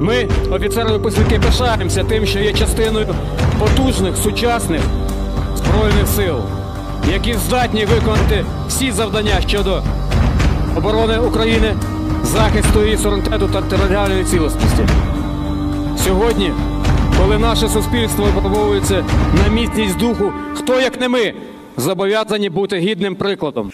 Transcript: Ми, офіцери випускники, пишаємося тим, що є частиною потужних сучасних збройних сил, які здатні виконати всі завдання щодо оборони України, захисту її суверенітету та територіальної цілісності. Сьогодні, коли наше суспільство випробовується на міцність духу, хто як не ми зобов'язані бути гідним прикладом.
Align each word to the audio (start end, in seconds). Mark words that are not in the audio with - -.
Ми, 0.00 0.28
офіцери 0.50 0.92
випускники, 0.92 1.38
пишаємося 1.38 2.04
тим, 2.04 2.26
що 2.26 2.38
є 2.38 2.52
частиною 2.52 3.06
потужних 3.58 4.16
сучасних 4.16 4.80
збройних 5.56 6.06
сил, 6.16 6.36
які 7.12 7.34
здатні 7.34 7.84
виконати 7.84 8.44
всі 8.68 8.92
завдання 8.92 9.40
щодо 9.48 9.82
оборони 10.76 11.18
України, 11.18 11.74
захисту 12.24 12.84
її 12.84 12.96
суверенітету 12.96 13.48
та 13.52 13.62
територіальної 13.62 14.24
цілісності. 14.24 14.86
Сьогодні, 16.04 16.52
коли 17.20 17.38
наше 17.38 17.68
суспільство 17.68 18.24
випробовується 18.24 19.04
на 19.44 19.54
міцність 19.54 19.98
духу, 19.98 20.32
хто 20.54 20.80
як 20.80 21.00
не 21.00 21.08
ми 21.08 21.34
зобов'язані 21.76 22.50
бути 22.50 22.78
гідним 22.78 23.14
прикладом. 23.14 23.72